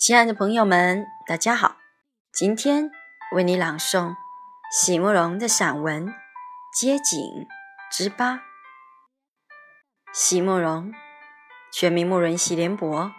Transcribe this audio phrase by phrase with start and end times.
[0.00, 1.76] 亲爱的朋友们，大家好！
[2.32, 2.90] 今天
[3.32, 4.14] 为你朗诵
[4.72, 6.06] 席慕容的散文
[6.74, 7.46] 《街景
[7.92, 8.36] 之八》。
[10.10, 10.94] 席慕容，
[11.70, 13.12] 全名慕容席联博，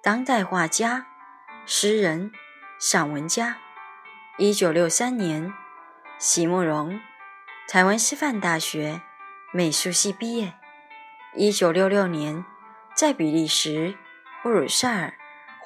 [0.00, 1.08] 当代画家、
[1.66, 2.30] 诗人、
[2.78, 3.56] 散文家。
[4.36, 5.52] 一九六三年，
[6.16, 7.00] 席慕容
[7.66, 9.02] 台湾师范大学
[9.52, 10.54] 美术系毕业。
[11.34, 12.44] 一九六六年，
[12.94, 13.96] 在比利时
[14.44, 15.12] 布鲁塞尔。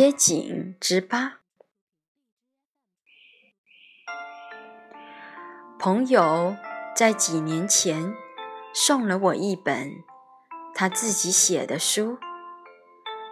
[0.00, 1.40] 街景之八，
[5.78, 6.56] 朋友
[6.96, 8.14] 在几年前
[8.72, 10.02] 送了我一本
[10.74, 12.16] 他自己写的书，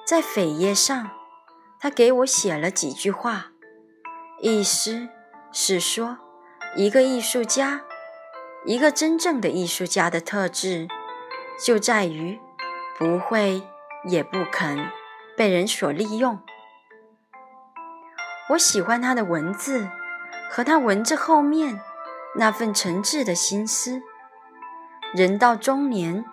[0.07, 1.11] 在扉页上，
[1.81, 3.53] 他给我写了几句话，
[4.43, 5.09] 意思
[5.51, 6.19] 是说，
[6.77, 7.87] 一个艺术家，
[8.67, 10.87] 一个真正的艺术家的特质，
[11.65, 12.39] 就在于
[12.99, 13.63] 不会
[14.05, 14.91] 也不肯。
[15.35, 16.43] 被人所利用。
[18.51, 19.89] 我喜欢他的文字
[20.51, 21.81] 和他文字后面
[22.37, 24.03] 那份诚挚的心思。
[25.15, 26.25] 人到中年，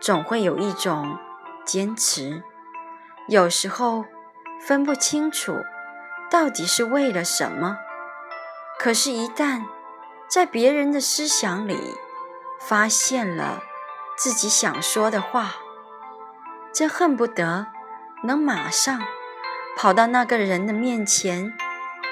[0.00, 1.18] 总会有一种
[1.64, 2.42] 坚持，
[3.28, 4.04] 有时候
[4.60, 5.56] 分不清楚
[6.30, 7.78] 到底是为了什么。
[8.78, 9.64] 可是，一旦
[10.28, 11.94] 在别人的思想里
[12.60, 13.62] 发现了
[14.16, 15.56] 自己想说的话，
[16.72, 17.68] 真恨不得。
[18.24, 19.00] 能马上
[19.76, 21.52] 跑到那个人的面前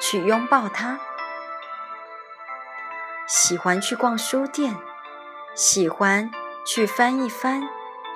[0.00, 1.00] 去拥抱他。
[3.26, 4.76] 喜欢去逛书店，
[5.54, 6.30] 喜欢
[6.66, 7.62] 去翻一翻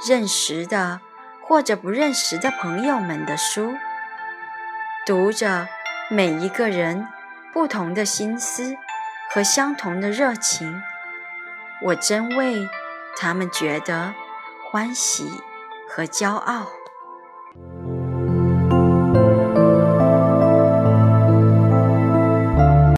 [0.06, 1.00] 认识的
[1.42, 3.74] 或者不认识的朋友们的书，
[5.06, 5.66] 读着
[6.10, 7.08] 每一个人
[7.54, 8.76] 不同的心思
[9.30, 10.82] 和相同的热情，
[11.84, 12.68] 我真为
[13.16, 14.14] 他们觉得
[14.70, 15.42] 欢喜
[15.88, 16.77] 和骄傲。